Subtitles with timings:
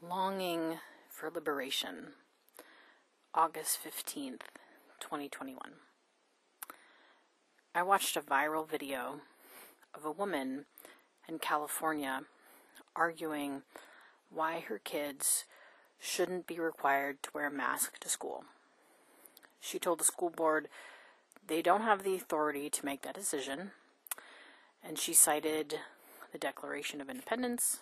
[0.00, 0.78] Longing
[1.10, 2.12] for Liberation,
[3.34, 4.42] August 15th,
[5.00, 5.58] 2021.
[7.74, 9.22] I watched a viral video
[9.92, 10.66] of a woman
[11.28, 12.20] in California
[12.94, 13.62] arguing
[14.32, 15.46] why her kids
[15.98, 18.44] shouldn't be required to wear a mask to school.
[19.58, 20.68] She told the school board
[21.44, 23.72] they don't have the authority to make that decision,
[24.80, 25.80] and she cited
[26.30, 27.80] the Declaration of Independence,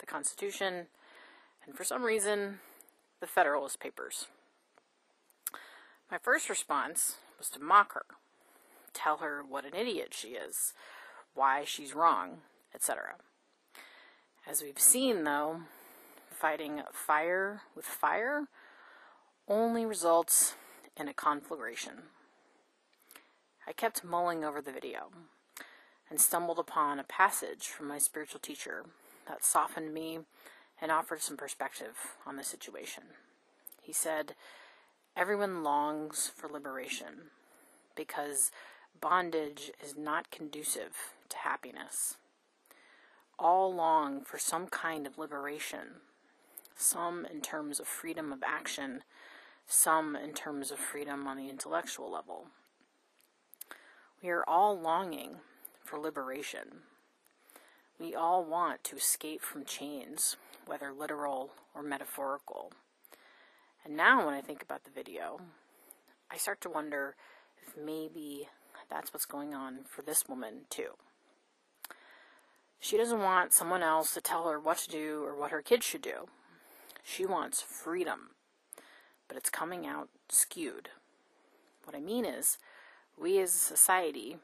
[0.00, 0.88] the Constitution,
[1.66, 2.58] and for some reason,
[3.20, 4.26] the Federalist Papers.
[6.10, 8.04] My first response was to mock her,
[8.92, 10.72] tell her what an idiot she is,
[11.34, 12.38] why she's wrong,
[12.74, 13.14] etc.
[14.46, 15.62] As we've seen, though,
[16.30, 18.48] fighting fire with fire
[19.48, 20.54] only results
[20.96, 22.02] in a conflagration.
[23.66, 25.10] I kept mulling over the video
[26.10, 28.84] and stumbled upon a passage from my spiritual teacher
[29.28, 30.20] that softened me
[30.82, 31.96] and offered some perspective
[32.26, 33.04] on the situation.
[33.80, 34.34] He said,
[35.16, 37.30] Everyone longs for liberation
[37.94, 38.50] because
[39.00, 42.16] bondage is not conducive to happiness.
[43.38, 46.00] All long for some kind of liberation,
[46.76, 49.02] some in terms of freedom of action,
[49.66, 52.46] some in terms of freedom on the intellectual level.
[54.22, 55.36] We are all longing
[55.84, 56.82] for liberation.
[58.00, 62.72] We all want to escape from chains, whether literal or metaphorical.
[63.84, 65.40] And now, when I think about the video,
[66.30, 67.16] I start to wonder
[67.66, 68.48] if maybe
[68.90, 70.96] that's what's going on for this woman, too.
[72.78, 75.86] She doesn't want someone else to tell her what to do or what her kids
[75.86, 76.26] should do.
[77.02, 78.30] She wants freedom,
[79.28, 80.88] but it's coming out skewed.
[81.84, 82.58] What I mean is,
[83.20, 84.36] we as a society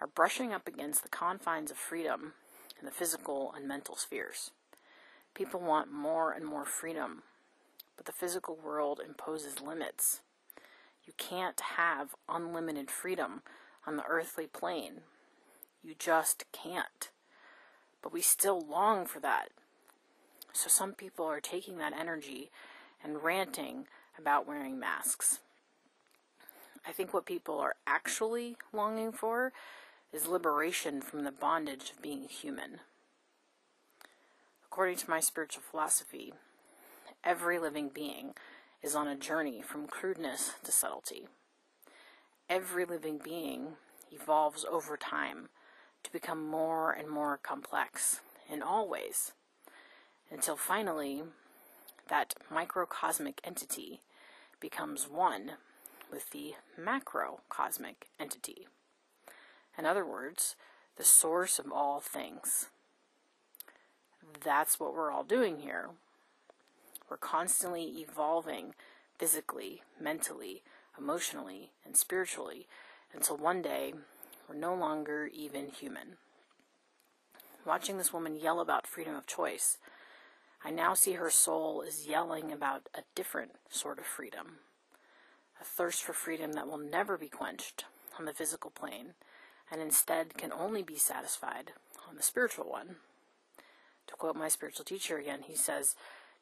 [0.00, 2.34] are brushing up against the confines of freedom
[2.78, 4.52] in the physical and mental spheres.
[5.38, 7.22] People want more and more freedom,
[7.96, 10.20] but the physical world imposes limits.
[11.06, 13.42] You can't have unlimited freedom
[13.86, 15.02] on the earthly plane.
[15.80, 17.10] You just can't.
[18.02, 19.50] But we still long for that.
[20.52, 22.50] So some people are taking that energy
[23.00, 23.86] and ranting
[24.18, 25.38] about wearing masks.
[26.84, 29.52] I think what people are actually longing for
[30.12, 32.80] is liberation from the bondage of being human.
[34.78, 36.34] According to my spiritual philosophy,
[37.24, 38.34] every living being
[38.80, 41.26] is on a journey from crudeness to subtlety.
[42.48, 43.72] Every living being
[44.12, 45.48] evolves over time
[46.04, 49.32] to become more and more complex in all ways,
[50.30, 51.24] until finally
[52.08, 54.02] that microcosmic entity
[54.60, 55.54] becomes one
[56.08, 58.68] with the macrocosmic entity.
[59.76, 60.54] In other words,
[60.96, 62.68] the source of all things.
[64.48, 65.90] That's what we're all doing here.
[67.10, 68.74] We're constantly evolving
[69.18, 70.62] physically, mentally,
[70.98, 72.66] emotionally, and spiritually
[73.12, 73.92] until one day
[74.48, 76.16] we're no longer even human.
[77.66, 79.76] Watching this woman yell about freedom of choice,
[80.64, 84.60] I now see her soul is yelling about a different sort of freedom.
[85.60, 87.84] A thirst for freedom that will never be quenched
[88.18, 89.12] on the physical plane
[89.70, 91.72] and instead can only be satisfied
[92.08, 92.96] on the spiritual one.
[94.08, 95.94] To quote my spiritual teacher again, he says,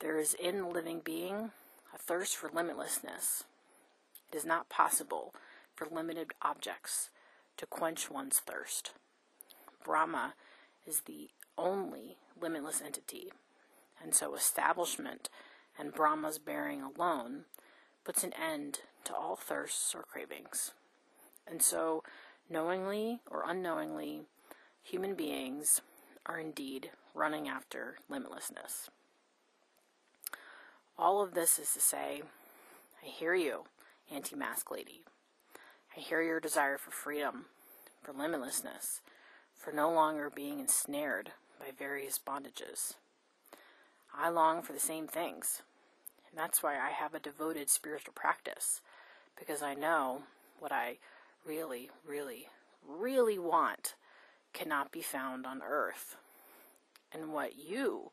[0.00, 1.52] There is in the living being
[1.94, 3.44] a thirst for limitlessness.
[4.30, 5.34] It is not possible
[5.74, 7.10] for limited objects
[7.56, 8.92] to quench one's thirst.
[9.84, 10.34] Brahma
[10.86, 13.32] is the only limitless entity,
[14.02, 15.28] and so establishment
[15.78, 17.44] and Brahma's bearing alone
[18.04, 20.72] puts an end to all thirsts or cravings.
[21.46, 22.02] And so
[22.50, 24.22] knowingly or unknowingly,
[24.82, 25.80] human beings
[26.26, 28.88] are indeed running after limitlessness.
[30.98, 32.22] All of this is to say,
[33.02, 33.64] I hear you,
[34.10, 35.02] anti mask lady.
[35.96, 37.46] I hear your desire for freedom,
[38.02, 39.00] for limitlessness,
[39.54, 42.94] for no longer being ensnared by various bondages.
[44.14, 45.62] I long for the same things,
[46.28, 48.80] and that's why I have a devoted spiritual practice,
[49.38, 50.22] because I know
[50.58, 50.98] what I
[51.44, 52.46] really, really,
[52.86, 53.94] really want
[54.52, 56.16] cannot be found on earth.
[57.14, 58.10] And what you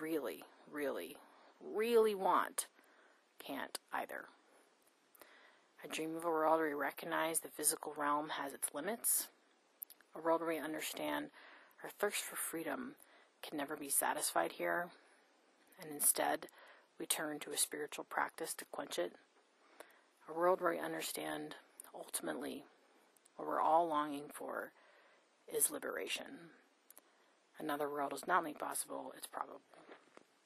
[0.00, 1.16] really, really,
[1.60, 2.66] really want
[3.38, 4.26] can't either.
[5.82, 9.28] I dream of a world where we recognize the physical realm has its limits,
[10.14, 11.26] a world where we understand
[11.82, 12.94] our thirst for freedom
[13.42, 14.88] can never be satisfied here,
[15.80, 16.48] and instead
[16.98, 19.12] we turn to a spiritual practice to quench it,
[20.28, 21.54] a world where we understand
[21.94, 22.64] ultimately,
[23.36, 24.72] what we're all longing for
[25.54, 26.50] is liberation.
[27.58, 29.60] Another world is not only possible, it's probable.